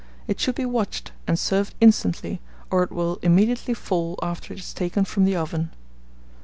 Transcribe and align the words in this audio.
It 0.27 0.39
should 0.39 0.55
be 0.55 0.65
watched, 0.65 1.11
and 1.27 1.37
served 1.37 1.75
instantly, 1.79 2.41
or 2.71 2.81
it 2.81 2.91
will 2.91 3.19
immediately 3.21 3.75
fall 3.75 4.17
after 4.23 4.51
it 4.51 4.59
is 4.59 4.73
taken 4.73 5.05
from 5.05 5.25
the 5.25 5.35
oven. 5.35 5.69